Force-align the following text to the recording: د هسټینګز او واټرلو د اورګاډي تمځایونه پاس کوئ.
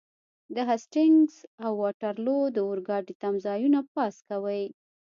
د 0.55 0.57
هسټینګز 0.69 1.35
او 1.63 1.71
واټرلو 1.81 2.37
د 2.55 2.57
اورګاډي 2.67 3.13
تمځایونه 3.21 3.79
پاس 3.93 4.15
کوئ. 4.29 4.63